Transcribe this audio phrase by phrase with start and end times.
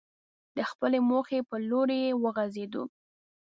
[0.55, 2.83] د خپلې موخې پر لوري وخوځېدو.